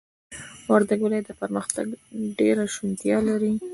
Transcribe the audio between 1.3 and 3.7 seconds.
پرمختگ ډېره شونتيا لري،